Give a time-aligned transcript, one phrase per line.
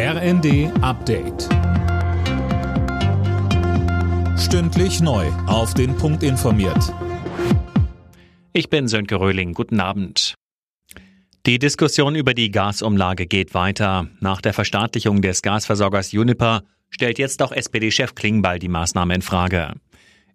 [0.00, 1.48] RND Update.
[4.38, 5.26] Stündlich neu.
[5.48, 6.94] Auf den Punkt informiert.
[8.52, 9.54] Ich bin Sönke Röhling.
[9.54, 10.34] Guten Abend.
[11.46, 14.06] Die Diskussion über die Gasumlage geht weiter.
[14.20, 19.74] Nach der Verstaatlichung des Gasversorgers Uniper stellt jetzt auch SPD-Chef Klingbeil die Maßnahme in Frage.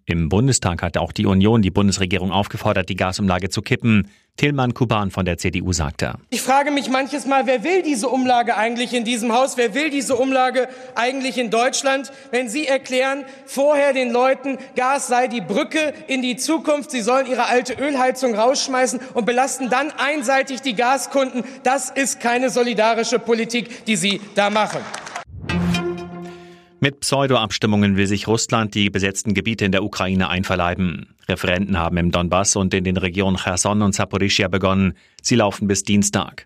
[0.05, 4.09] Im Bundestag hat auch die Union die Bundesregierung aufgefordert, die Gasumlage zu kippen.
[4.35, 6.15] Tillmann Kuban von der CDU sagte.
[6.31, 9.57] Ich frage mich manches Mal, wer will diese Umlage eigentlich in diesem Haus?
[9.57, 12.11] Wer will diese Umlage eigentlich in Deutschland?
[12.31, 17.27] Wenn Sie erklären, vorher den Leuten, Gas sei die Brücke in die Zukunft, sie sollen
[17.27, 23.85] ihre alte Ölheizung rausschmeißen und belasten dann einseitig die Gaskunden, das ist keine solidarische Politik,
[23.85, 24.79] die Sie da machen.
[26.83, 31.15] Mit Pseudo-Abstimmungen will sich Russland die besetzten Gebiete in der Ukraine einverleiben.
[31.29, 34.91] Referenten haben im Donbass und in den Regionen Cherson und Saporischia begonnen.
[35.21, 36.45] Sie laufen bis Dienstag.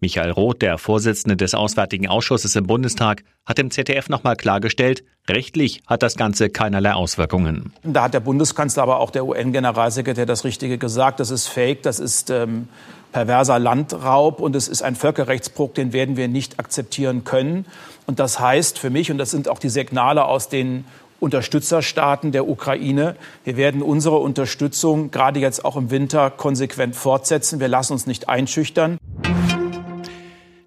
[0.00, 5.82] Michael Roth, der Vorsitzende des Auswärtigen Ausschusses im Bundestag, hat im ZDF nochmal klargestellt, rechtlich
[5.86, 7.72] hat das Ganze keinerlei Auswirkungen.
[7.82, 11.18] Da hat der Bundeskanzler, aber auch der UN-Generalsekretär das Richtige gesagt.
[11.18, 12.68] Das ist Fake, das ist ähm,
[13.12, 17.66] perverser Landraub und es ist ein Völkerrechtsbruch, den werden wir nicht akzeptieren können.
[18.06, 20.84] Und das heißt für mich, und das sind auch die Signale aus den
[21.20, 23.16] Unterstützerstaaten der Ukraine.
[23.42, 27.58] Wir werden unsere Unterstützung gerade jetzt auch im Winter konsequent fortsetzen.
[27.58, 28.98] Wir lassen uns nicht einschüchtern.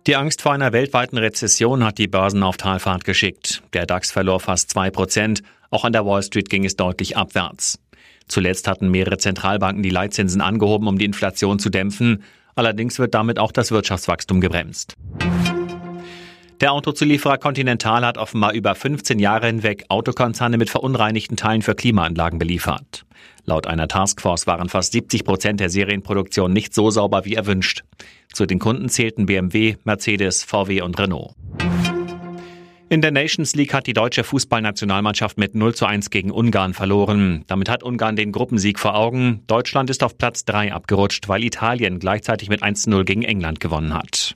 [0.08, 3.62] Die Angst vor einer weltweiten Rezession hat die Börsen auf Talfahrt geschickt.
[3.74, 5.44] Der DAX verlor fast zwei Prozent.
[5.70, 7.78] Auch an der Wall Street ging es deutlich abwärts.
[8.28, 12.24] Zuletzt hatten mehrere Zentralbanken die Leitzinsen angehoben, um die Inflation zu dämpfen.
[12.56, 14.96] Allerdings wird damit auch das Wirtschaftswachstum gebremst.
[16.62, 22.38] Der Autozulieferer Continental hat offenbar über 15 Jahre hinweg Autokonzerne mit verunreinigten Teilen für Klimaanlagen
[22.38, 23.04] beliefert.
[23.46, 27.84] Laut einer Taskforce waren fast 70 Prozent der Serienproduktion nicht so sauber wie erwünscht.
[28.32, 31.34] Zu den Kunden zählten BMW, Mercedes, VW und Renault.
[32.90, 37.44] In der Nations League hat die deutsche Fußballnationalmannschaft mit 0 zu 1 gegen Ungarn verloren.
[37.48, 39.42] Damit hat Ungarn den Gruppensieg vor Augen.
[39.48, 43.60] Deutschland ist auf Platz 3 abgerutscht, weil Italien gleichzeitig mit 1 zu 0 gegen England
[43.62, 44.36] gewonnen hat.